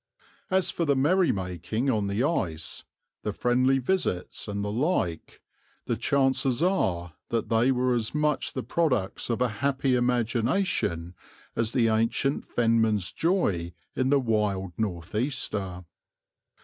As 0.49 0.71
for 0.71 0.83
the 0.83 0.95
merrymaking 0.95 1.87
on 1.91 2.07
the 2.07 2.23
ice, 2.23 2.85
the 3.21 3.31
friendly 3.31 3.77
visits 3.77 4.47
and 4.47 4.65
the 4.65 4.71
like, 4.71 5.43
the 5.85 5.95
chances 5.95 6.63
are 6.63 7.13
that 7.29 7.49
they 7.49 7.71
were 7.71 7.93
as 7.93 8.15
much 8.15 8.53
the 8.53 8.63
products 8.63 9.29
of 9.29 9.41
a 9.43 9.47
happy 9.61 9.93
imagination 9.93 11.13
as 11.55 11.73
the 11.73 11.87
ancient 11.87 12.47
Fenman's 12.49 13.11
joy 13.11 13.73
in 13.95 14.09
the 14.09 14.19
wild 14.19 14.73
north 14.75 15.13
easter. 15.13 15.85